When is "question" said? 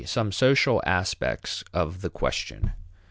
2.09-2.71